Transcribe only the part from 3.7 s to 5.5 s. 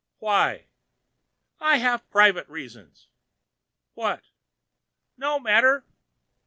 "What?" "No